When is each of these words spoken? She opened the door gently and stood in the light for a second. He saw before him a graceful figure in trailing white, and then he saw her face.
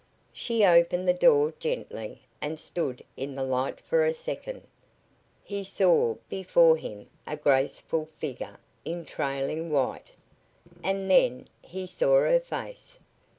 She 0.33 0.65
opened 0.65 1.07
the 1.07 1.13
door 1.13 1.53
gently 1.59 2.21
and 2.41 2.57
stood 2.57 3.03
in 3.15 3.35
the 3.35 3.43
light 3.43 3.79
for 3.79 4.03
a 4.03 4.15
second. 4.15 4.63
He 5.43 5.63
saw 5.63 6.15
before 6.27 6.75
him 6.77 7.07
a 7.27 7.37
graceful 7.37 8.09
figure 8.17 8.57
in 8.83 9.05
trailing 9.05 9.69
white, 9.69 10.07
and 10.83 11.07
then 11.07 11.45
he 11.61 11.85
saw 11.85 12.21
her 12.21 12.39
face. 12.39 12.97